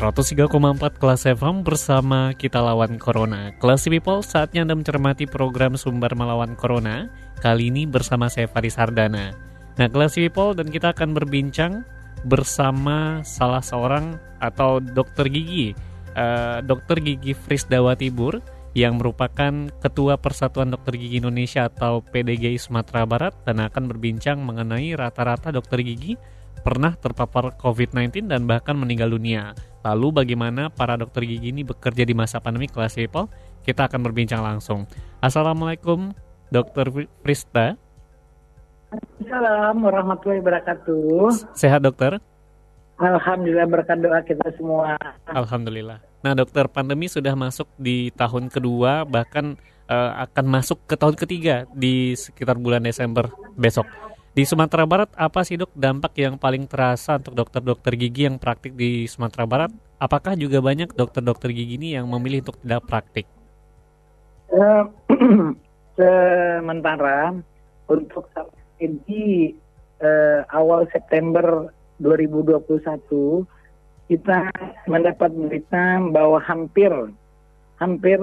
[0.00, 3.52] 103,4 kelas FM bersama kita lawan Corona.
[3.60, 7.12] Kelas People, saatnya Anda mencermati program Sumber Melawan Corona.
[7.44, 9.36] Kali ini bersama saya Faris Hardana.
[9.76, 11.84] Nah, kelas People dan kita akan berbincang
[12.24, 15.76] bersama salah seorang atau dokter gigi,
[16.16, 18.40] uh, dokter gigi Frisdawa Tibur
[18.72, 24.96] yang merupakan Ketua Persatuan Dokter Gigi Indonesia atau PDGI Sumatera Barat dan akan berbincang mengenai
[24.96, 26.16] rata-rata dokter gigi
[26.60, 29.56] pernah terpapar COVID-19 dan bahkan meninggal dunia.
[29.80, 33.32] Lalu bagaimana para dokter gigi ini bekerja di masa pandemi kelas people?
[33.64, 34.84] Kita akan berbincang langsung.
[35.24, 36.12] Assalamualaikum
[36.52, 36.90] Dokter
[37.24, 37.78] Prista.
[38.90, 41.54] Assalamualaikum warahmatullahi wabarakatuh.
[41.54, 42.18] Sehat dokter?
[43.00, 45.00] Alhamdulillah berkat doa kita semua.
[45.24, 46.04] Alhamdulillah.
[46.20, 49.56] Nah dokter, pandemi sudah masuk di tahun kedua, bahkan
[49.88, 53.88] uh, akan masuk ke tahun ketiga di sekitar bulan Desember besok.
[54.40, 58.72] Di Sumatera Barat, apa sih dok dampak yang paling terasa untuk dokter-dokter gigi yang praktik
[58.72, 59.68] di Sumatera Barat?
[60.00, 63.28] Apakah juga banyak dokter-dokter gigi ini yang memilih untuk tidak praktik?
[64.48, 64.88] Uh,
[66.00, 67.36] sementara
[67.84, 68.32] untuk
[68.80, 69.52] ini
[70.00, 71.68] uh, awal September
[72.00, 73.44] 2021
[74.08, 74.48] kita
[74.88, 76.88] mendapat berita bahwa hampir
[77.76, 78.16] hampir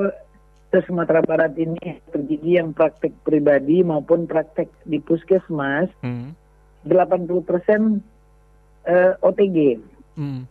[0.68, 1.80] ke Sumatera Barat ini
[2.28, 6.36] gigi yang praktek pribadi maupun praktek di puskesmas hmm.
[6.84, 8.04] 80 persen
[8.84, 9.80] uh, OTG
[10.20, 10.44] hmm.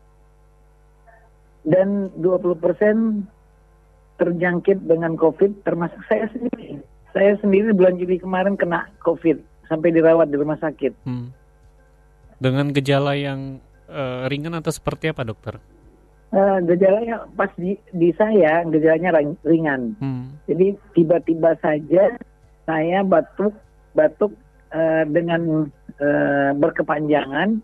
[1.69, 2.97] dan 20 persen
[4.16, 6.81] terjangkit dengan COVID termasuk saya sendiri
[7.12, 11.28] saya sendiri bulan Juli kemarin kena COVID sampai dirawat di rumah sakit hmm.
[12.41, 13.60] dengan gejala yang
[13.93, 15.60] uh, ringan atau seperti apa dokter?
[16.34, 19.14] Uh, gejalanya pas di, di saya gejalanya
[19.47, 19.94] ringan.
[20.03, 20.34] Hmm.
[20.50, 22.19] Jadi tiba-tiba saja
[22.66, 23.54] saya batuk
[23.94, 24.34] batuk
[24.75, 25.70] uh, dengan
[26.03, 27.62] uh, berkepanjangan,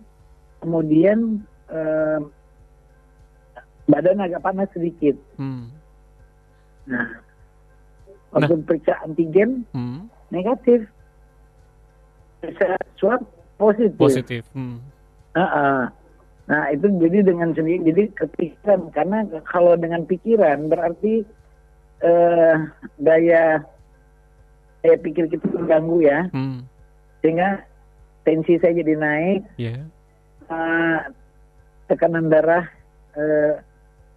[0.62, 1.42] kemudian
[1.74, 2.22] uh,
[3.90, 5.18] badan agak panas sedikit.
[5.36, 5.66] Hmm.
[6.86, 7.18] Nah,
[8.30, 8.62] waktu nah.
[8.62, 10.06] periksa antigen hmm.
[10.30, 10.86] negatif,
[12.38, 13.26] periksa swab
[13.58, 13.98] positif.
[13.98, 14.42] Positif.
[14.54, 14.78] Hmm.
[15.34, 15.82] Uh -uh.
[16.50, 21.22] Nah itu jadi dengan sendiri jadi kepikiran karena kalau dengan pikiran berarti
[22.02, 22.56] eh,
[22.98, 23.62] daya
[24.82, 26.66] daya pikir kita terganggu ya, hmm.
[27.22, 27.62] sehingga
[28.26, 29.86] tensi saya jadi naik, yeah.
[30.50, 31.06] uh,
[31.86, 32.66] tekanan darah
[33.14, 33.62] uh,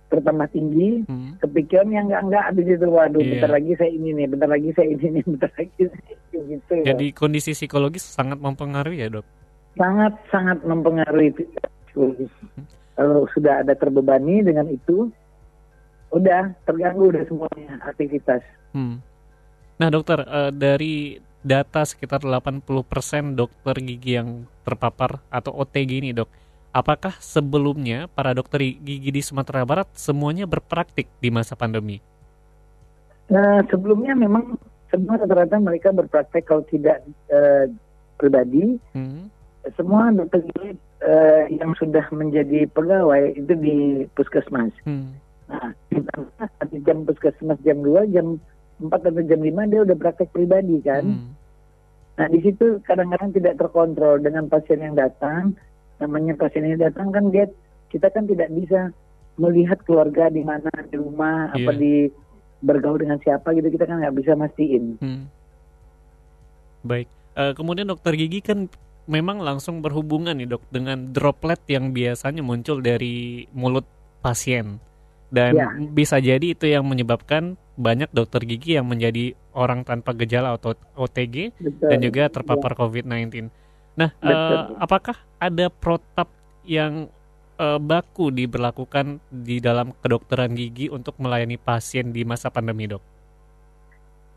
[0.09, 1.37] bertambah tinggi, hmm.
[1.41, 3.31] kepikiran yang enggak enggak habis itu waduh yeah.
[3.37, 6.73] bentar lagi saya ini nih, bentar lagi saya ini nih, bentar lagi saya gitu.
[6.81, 7.15] Jadi ya.
[7.15, 9.25] kondisi psikologis sangat mempengaruhi ya dok?
[9.77, 11.29] Sangat sangat mempengaruhi
[12.95, 15.11] kalau sudah ada terbebani dengan itu,
[16.15, 18.43] udah terganggu udah semuanya aktivitas.
[18.71, 19.03] Hmm.
[19.75, 26.31] Nah dokter, uh, dari data sekitar 80% dokter gigi yang terpapar atau OTG ini dok,
[26.71, 31.99] apakah sebelumnya para dokter gigi di Sumatera Barat semuanya berpraktik di masa pandemi?
[33.27, 34.55] Nah, sebelumnya memang
[34.87, 37.67] semua rata-rata mereka berpraktek kalau tidak uh,
[38.15, 39.27] pribadi, hmm.
[39.75, 43.77] semua dokter gigi uh, yang sudah menjadi pegawai itu di
[44.17, 44.73] puskesmas.
[44.83, 45.13] Hmm.
[45.45, 45.71] Nah,
[46.73, 48.41] di jam puskesmas jam 2, jam
[48.81, 51.05] 4 atau jam 5 dia udah praktek pribadi kan.
[51.05, 51.29] Hmm.
[52.15, 55.53] Nah, di situ kadang-kadang tidak terkontrol dengan pasien yang datang.
[56.01, 57.47] Namanya pasien yang datang kan dia
[57.93, 58.91] kita kan tidak bisa
[59.39, 61.67] melihat keluarga di mana di rumah yeah.
[61.67, 61.79] apa iya.
[61.79, 61.93] di
[62.63, 64.95] bergaul dengan siapa gitu kita kan nggak bisa mastiin.
[64.99, 65.27] Hmm.
[66.87, 67.07] Baik.
[67.35, 68.71] Uh, kemudian dokter gigi kan
[69.05, 73.85] memang langsung berhubungan nih dok dengan droplet yang biasanya muncul dari mulut
[74.21, 74.81] pasien
[75.29, 75.67] dan ya.
[75.93, 81.51] bisa jadi itu yang menyebabkan banyak dokter gigi yang menjadi orang tanpa gejala atau OTG
[81.59, 81.89] Betul.
[81.91, 82.77] dan juga terpapar ya.
[82.87, 83.51] COVID-19.
[83.95, 86.27] Nah, uh, apakah ada protap
[86.67, 87.07] yang
[87.59, 93.03] uh, baku diberlakukan di dalam kedokteran gigi untuk melayani pasien di masa pandemi, dok?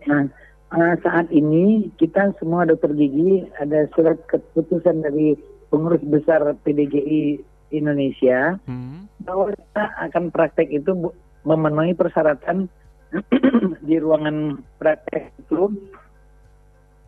[0.06, 0.26] Nah,
[0.72, 5.36] uh, saat ini kita semua dokter gigi ada surat keputusan dari
[5.68, 7.40] pengurus besar PDGI
[7.72, 9.24] Indonesia hmm.
[9.28, 11.12] bahwa kita akan praktek itu
[11.44, 12.68] memenuhi persyaratan
[13.88, 15.72] di ruangan praktek itu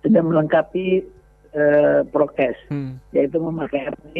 [0.01, 1.05] sudah melengkapi
[1.53, 2.97] uh, prokes, hmm.
[3.13, 4.17] yaitu memakai RT,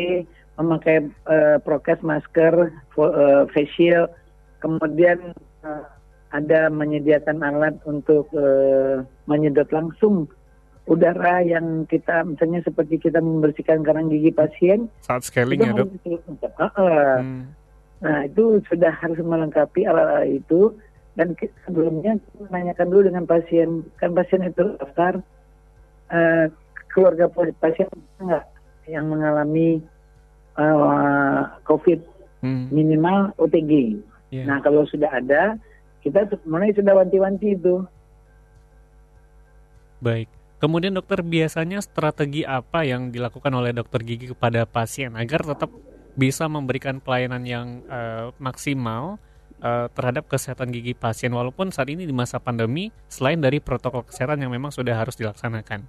[0.61, 2.69] memakai uh, prokes, masker,
[3.01, 4.13] uh, facial,
[4.61, 5.33] kemudian
[5.65, 5.85] uh,
[6.31, 10.31] ada menyediakan alat untuk uh, menyedot langsung
[10.87, 15.91] udara yang kita misalnya seperti kita membersihkan karang gigi pasien saat scaling ya dok.
[16.07, 17.15] Uh, uh.
[17.23, 17.51] Hmm.
[18.01, 20.75] Nah itu sudah harus melengkapi alat-alat itu
[21.19, 21.35] dan
[21.67, 25.23] sebelumnya menanyakan dulu dengan pasien kan pasien itu daftar
[26.11, 26.47] uh,
[26.91, 27.87] keluarga pasien
[28.19, 28.47] enggak
[28.91, 29.79] yang mengalami
[30.59, 32.01] uh, COVID
[32.43, 32.73] hmm.
[32.75, 34.01] minimal OTG.
[34.31, 34.47] Yeah.
[34.47, 35.59] Nah kalau sudah ada
[36.01, 37.85] kita mulai sudah wanti-wanti itu.
[40.01, 40.29] Baik.
[40.61, 45.73] Kemudian dokter biasanya strategi apa yang dilakukan oleh dokter gigi kepada pasien agar tetap
[46.21, 49.17] bisa memberikan pelayanan yang uh, maksimal
[49.65, 54.45] uh, terhadap kesehatan gigi pasien walaupun saat ini di masa pandemi selain dari protokol kesehatan
[54.45, 55.81] yang memang sudah harus dilaksanakan.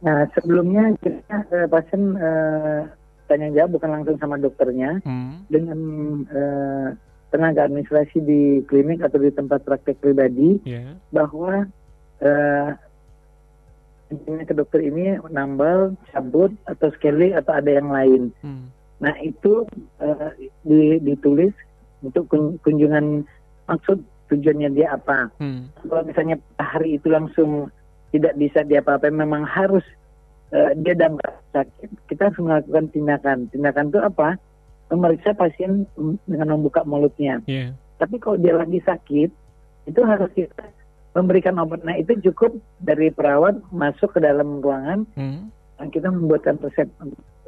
[0.00, 2.88] Nah sebelumnya kita uh, pasien uh,
[3.28, 5.52] tanya jawab bukan langsung sama dokternya hmm.
[5.52, 5.78] dengan
[6.32, 6.88] uh,
[7.32, 10.94] tenaga administrasi di klinik atau di tempat praktek pribadi yeah.
[11.08, 11.64] bahwa
[12.20, 12.68] uh,
[14.20, 18.22] ke dokter ini nambal, cabut atau scaling atau ada yang lain.
[18.44, 18.68] Hmm.
[19.00, 19.64] Nah itu
[20.04, 20.30] uh,
[21.00, 21.56] ditulis
[22.04, 22.28] untuk
[22.60, 23.24] kunjungan
[23.66, 25.32] maksud tujuannya dia apa.
[25.40, 25.72] Hmm.
[25.80, 27.72] Kalau misalnya hari itu langsung
[28.12, 29.84] tidak bisa dia apa-apa, memang harus
[30.52, 31.16] uh, dia dalam
[31.56, 33.38] sakit, kita harus melakukan tindakan.
[33.48, 34.36] Tindakan itu apa?
[34.92, 35.88] Memeriksa pasien
[36.28, 37.40] dengan membuka mulutnya.
[37.48, 37.72] Yeah.
[37.96, 39.32] Tapi kalau dia lagi sakit,
[39.88, 40.68] itu harus kita
[41.16, 41.80] memberikan obat.
[41.80, 45.48] Nah itu cukup dari perawat masuk ke dalam ruangan, hmm.
[45.80, 46.92] dan kita membuatkan resep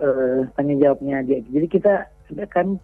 [0.01, 1.45] uh, tanya jawabnya dia.
[1.53, 2.09] Jadi kita
[2.49, 2.81] kan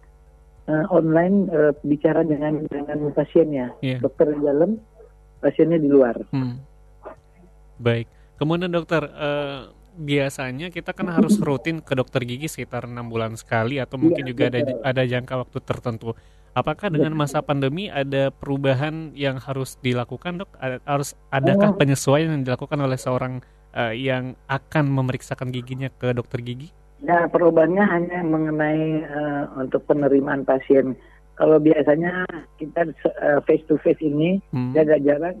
[0.69, 3.97] uh, online uh, bicara dengan dengan pasiennya, yeah.
[3.97, 4.77] dokter di dalam,
[5.41, 6.21] pasiennya di luar.
[6.29, 6.61] Hmm.
[7.81, 8.05] Baik,
[8.37, 13.77] kemudian dokter uh, biasanya kita kan harus rutin ke dokter gigi sekitar enam bulan sekali
[13.77, 16.17] atau mungkin yeah, juga ada ada jangka waktu tertentu.
[16.51, 20.51] Apakah dengan masa pandemi ada perubahan yang harus dilakukan dok?
[20.83, 21.77] Harus adakah oh.
[21.79, 23.39] penyesuaian yang dilakukan oleh seorang
[23.71, 26.75] uh, yang akan memeriksakan giginya ke dokter gigi?
[26.99, 30.99] Ya perubahannya hanya mengenai uh, untuk penerimaan pasien.
[31.39, 32.27] Kalau biasanya
[32.59, 32.91] kita
[33.23, 34.75] uh, face to face ini hmm.
[34.75, 35.39] jaga jarak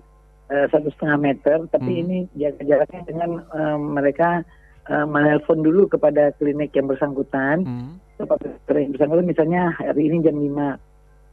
[0.71, 2.01] satu setengah meter, tapi hmm.
[2.03, 4.43] ini jaga jaraknya dengan uh, mereka
[4.91, 7.63] uh, menelpon dulu kepada klinik yang bersangkutan.
[7.63, 7.91] Hmm.
[8.19, 10.91] Kepada yang bersangkutan misalnya hari ini jam 5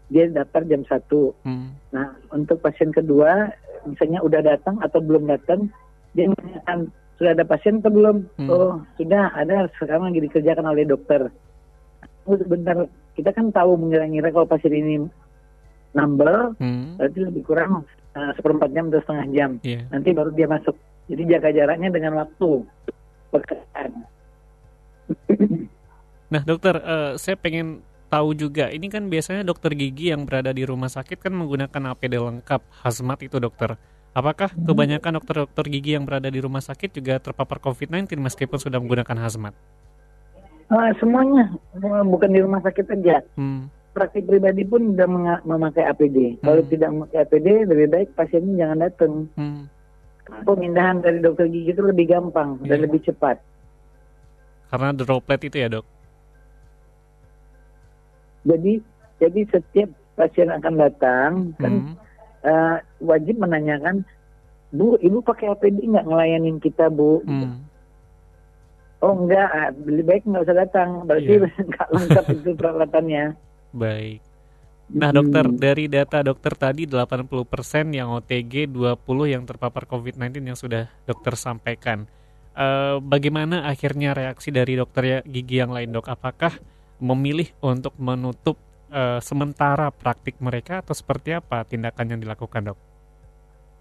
[0.08, 1.04] dia daftar jam 1.
[1.44, 1.68] Hmm.
[1.92, 3.52] Nah, untuk pasien kedua
[3.84, 5.68] misalnya udah datang atau belum datang,
[6.16, 6.88] dia menanyakan
[7.20, 8.16] sudah ada pasien atau belum?
[8.40, 8.48] Hmm.
[8.48, 11.28] Oh, sudah ada sekarang lagi dikerjakan oleh dokter.
[12.24, 12.86] Oh, sebentar,
[13.18, 14.94] kita kan tahu mengira-ngira kalau pasien ini
[15.96, 17.00] nambel, hmm.
[17.00, 17.84] berarti lebih kurang
[18.36, 19.50] seperempat jam atau setengah jam.
[19.64, 19.84] Yeah.
[19.90, 20.76] Nanti baru dia masuk.
[21.08, 22.48] Jadi jaga jaraknya dengan waktu
[23.32, 23.90] pekerjaan.
[26.32, 30.64] nah, dokter, uh, saya pengen tahu juga, ini kan biasanya dokter gigi yang berada di
[30.64, 33.76] rumah sakit kan menggunakan APD lengkap, hazmat itu dokter.
[34.16, 34.64] Apakah hmm.
[34.64, 39.54] kebanyakan dokter-dokter gigi yang berada di rumah sakit juga terpapar COVID-19 meskipun sudah menggunakan hazmat?
[40.68, 41.48] Uh, semuanya,
[42.04, 43.24] bukan di rumah sakit saja.
[43.36, 43.72] Hmm.
[43.98, 45.08] Praktik pribadi pun sudah
[45.42, 46.38] memakai APD.
[46.38, 46.46] Hmm.
[46.46, 49.12] Kalau tidak memakai APD, lebih baik pasiennya jangan datang.
[49.34, 49.62] Hmm.
[50.46, 52.68] Pemindahan dari dokter gigi itu lebih gampang yeah.
[52.70, 52.84] dan iya.
[52.86, 53.36] lebih cepat.
[54.70, 55.86] Karena droplet itu ya dok?
[58.46, 58.72] Jadi,
[59.18, 62.08] jadi setiap pasien akan datang kan hmm
[62.44, 64.04] uh, wajib menanyakan,
[64.68, 67.24] Bu, Ibu pakai APD nggak ngelayanin kita, Bu?
[67.24, 67.64] Hmm.
[68.98, 71.06] Oh enggak, ah, lebih baik nggak usah datang.
[71.06, 71.62] Berarti yeah.
[71.70, 73.24] nggak lengkap itu peralatannya.
[73.72, 74.28] Baik.
[74.88, 75.60] Nah dokter, hmm.
[75.60, 77.28] dari data dokter tadi 80%
[77.92, 78.96] yang OTG, 20
[79.28, 82.08] yang terpapar COVID-19 yang sudah dokter sampaikan.
[82.56, 86.08] Uh, bagaimana akhirnya reaksi dari dokter gigi yang lain dok?
[86.08, 86.56] Apakah
[86.98, 88.56] memilih untuk menutup
[88.90, 92.78] uh, sementara praktik mereka atau seperti apa tindakan yang dilakukan dok?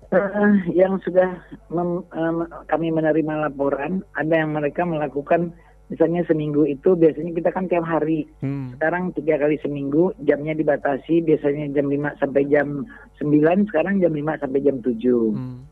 [0.08, 1.40] Uh, yang sudah
[1.72, 5.56] mem, um, kami menerima laporan, ada yang mereka melakukan
[5.88, 8.28] misalnya seminggu itu biasanya kita kan tiap hari.
[8.44, 8.76] Hmm.
[8.76, 12.84] Sekarang tiga kali seminggu, jamnya dibatasi biasanya jam 5 sampai jam
[13.20, 14.92] 9, sekarang jam 5 sampai jam 7.
[15.32, 15.64] Hmm.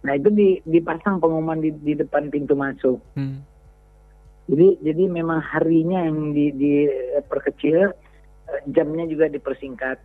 [0.00, 2.98] Nah itu di, dipasang pengumuman di, di depan pintu masuk.
[3.14, 3.46] Hmm.
[4.50, 7.94] Jadi jadi memang harinya yang di, diperkecil
[8.74, 10.02] jamnya juga dipersingkat.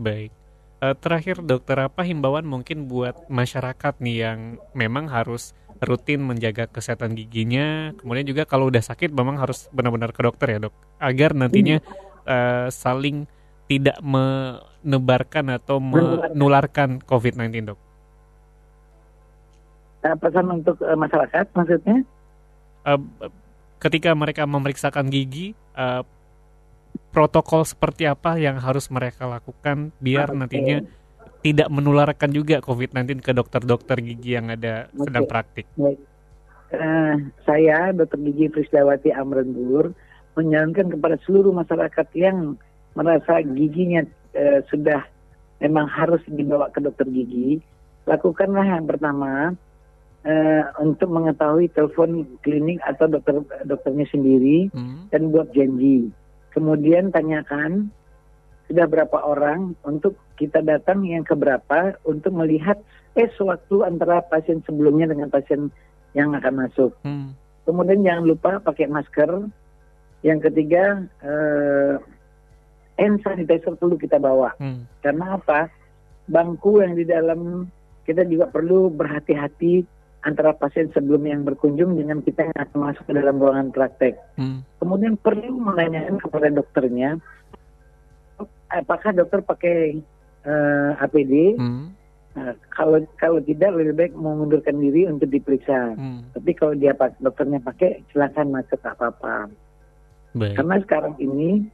[0.00, 0.32] Baik.
[0.76, 4.40] Uh, terakhir dokter apa himbauan mungkin buat masyarakat nih yang
[4.76, 10.20] memang harus rutin menjaga kesehatan giginya, kemudian juga kalau udah sakit memang harus benar-benar ke
[10.24, 11.82] dokter ya dok, agar nantinya
[12.28, 13.28] uh, saling
[13.66, 17.80] tidak menebarkan atau menularkan COVID-19 dok.
[20.06, 22.06] Uh, pesan untuk uh, masyarakat maksudnya?
[22.86, 23.00] uh,
[23.82, 26.06] ketika mereka memeriksakan gigi uh,
[27.10, 30.38] protokol seperti apa yang harus mereka lakukan biar okay.
[30.38, 30.78] nantinya
[31.46, 35.06] tidak menularkan juga COVID-19 ke dokter-dokter gigi yang ada okay.
[35.06, 35.66] sedang praktik.
[35.78, 36.02] Baik.
[36.66, 38.18] Uh, saya Dr.
[38.26, 39.94] Gigi Frisdawati Amrendur
[40.34, 42.58] menyarankan kepada seluruh masyarakat yang
[42.98, 44.02] merasa giginya
[44.34, 45.06] uh, sudah
[45.62, 47.62] memang harus dibawa ke dokter gigi,
[48.10, 49.54] lakukanlah yang pertama
[50.26, 55.14] uh, untuk mengetahui telepon klinik atau dokter dokternya sendiri hmm.
[55.14, 56.10] dan buat janji.
[56.50, 57.94] Kemudian tanyakan
[58.66, 62.76] sudah berapa orang untuk kita datang yang keberapa untuk melihat
[63.16, 65.70] eh sewaktu antara pasien sebelumnya dengan pasien
[66.12, 66.92] yang akan masuk.
[67.06, 67.32] Hmm.
[67.64, 69.48] Kemudian jangan lupa pakai masker.
[70.24, 71.94] Yang ketiga eh,
[72.98, 74.52] hand sanitizer perlu kita bawa.
[74.58, 74.88] Hmm.
[75.00, 75.70] Karena apa?
[76.26, 77.70] Bangku yang di dalam
[78.02, 79.86] kita juga perlu berhati-hati
[80.26, 84.18] antara pasien sebelum yang berkunjung dengan kita yang akan masuk ke dalam ruangan praktek.
[84.34, 84.66] Hmm.
[84.82, 87.22] Kemudian perlu menanyakan kepada dokternya
[88.70, 90.00] apakah dokter pakai
[90.46, 91.34] uh, eh, APD.
[91.58, 91.92] Hmm.
[92.36, 95.96] Nah, kalau kalau tidak lebih baik mengundurkan diri untuk diperiksa.
[95.96, 96.28] Hmm.
[96.36, 99.48] Tapi kalau dia dokternya pakai, silakan masuk apa-apa.
[100.36, 101.64] Karena sekarang ini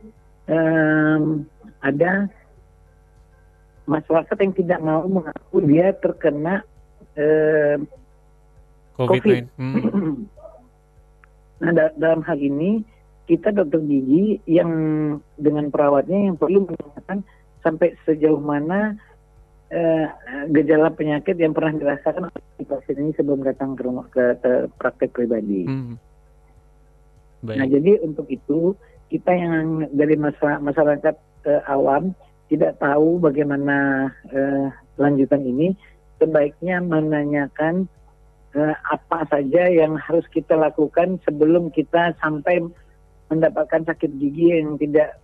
[0.46, 1.42] um,
[1.82, 2.30] ada
[3.90, 6.62] masyarakat yang tidak mau mengaku dia terkena
[7.18, 7.90] um,
[9.02, 9.18] COVID.
[9.18, 9.44] COVID.
[9.58, 9.74] Hmm.
[11.62, 12.86] nah, da dalam hal ini
[13.26, 14.70] kita dokter gigi yang
[15.38, 17.22] dengan perawatnya yang perlu menanyakan
[17.62, 18.98] sampai sejauh mana
[19.70, 20.06] uh,
[20.50, 25.14] gejala penyakit yang pernah dirasakan oleh pasien ini sebelum datang ke rumah ke, ke praktek
[25.14, 25.66] pribadi.
[25.66, 25.96] Hmm.
[27.42, 28.78] Nah, jadi untuk itu
[29.10, 31.14] kita yang dari masyarakat, masyarakat
[31.46, 32.14] uh, awam
[32.46, 34.66] tidak tahu bagaimana uh,
[35.00, 35.74] lanjutan ini,
[36.22, 37.90] sebaiknya menanyakan
[38.54, 42.62] uh, apa saja yang harus kita lakukan sebelum kita sampai
[43.32, 45.16] mendapatkan sakit gigi yang tidak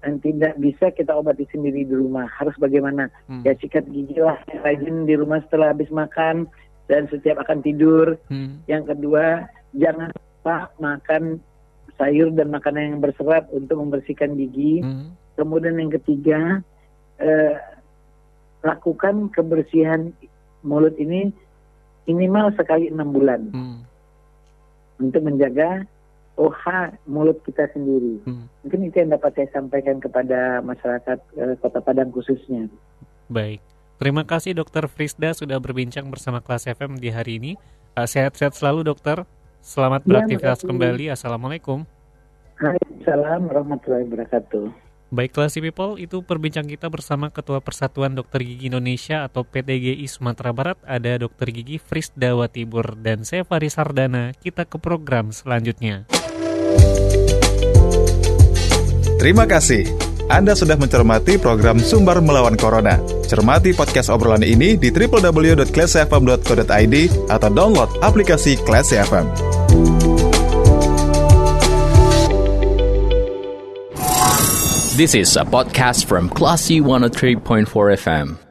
[0.00, 2.28] yang tidak bisa kita obati sendiri di rumah.
[2.28, 3.08] Harus bagaimana?
[3.28, 3.44] Hmm.
[3.44, 6.48] Ya sikat gigi lah rajin di rumah setelah habis makan
[6.88, 8.16] dan setiap akan tidur.
[8.32, 8.64] Hmm.
[8.68, 11.40] Yang kedua, jangan lupa makan
[12.00, 14.80] sayur dan makanan yang berserat untuk membersihkan gigi.
[14.80, 15.12] Hmm.
[15.36, 16.64] Kemudian yang ketiga,
[17.20, 17.56] eh,
[18.64, 20.12] lakukan kebersihan
[20.60, 21.32] mulut ini
[22.04, 23.78] minimal sekali enam bulan hmm.
[25.00, 25.84] untuk menjaga
[26.40, 26.64] OH
[27.04, 28.24] mulut kita sendiri.
[28.24, 28.48] Hmm.
[28.64, 32.72] Mungkin itu yang dapat saya sampaikan kepada masyarakat uh, Kota Padang khususnya.
[33.28, 33.60] Baik,
[34.00, 37.52] terima kasih Dokter Frisda sudah berbincang bersama Kelas FM di hari ini.
[37.98, 39.28] eh, sehat-sehat selalu Dokter.
[39.60, 41.12] Selamat ya, beraktivitas kembali.
[41.12, 41.84] Assalamualaikum.
[42.56, 44.90] Waalaikumsalam warahmatullahi wabarakatuh.
[45.10, 50.54] Baiklah si people, itu perbincang kita bersama Ketua Persatuan Dokter Gigi Indonesia atau PTGI Sumatera
[50.54, 54.30] Barat ada Dokter Gigi Fris Dawatibur dan saya Faris Sardana.
[54.38, 56.06] Kita ke program selanjutnya.
[59.20, 59.84] Terima kasih.
[60.32, 62.96] Anda sudah mencermati program Sumber Melawan Corona.
[63.28, 66.96] Cermati podcast obrolan ini di www.classfm.co.id
[67.28, 69.28] atau download aplikasi Classy FM.
[74.96, 77.68] This is a podcast from Classy 103.4
[78.00, 78.49] FM.